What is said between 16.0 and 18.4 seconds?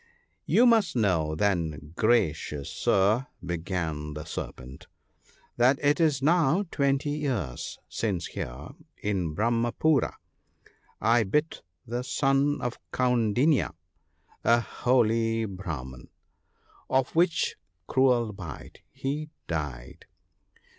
THE BOOK OF GOOD COUNSELS. man; of which cruel